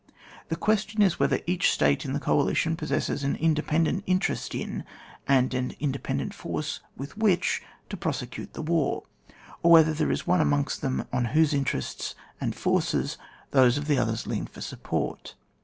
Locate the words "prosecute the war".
7.97-9.03